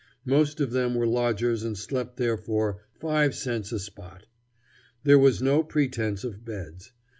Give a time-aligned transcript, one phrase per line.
[0.25, 4.25] Most of them were lodgers and slept there for "five cents a spot."
[5.03, 6.91] There was no pretence of beds.